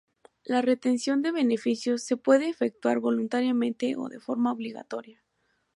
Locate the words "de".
1.21-1.31, 4.09-4.19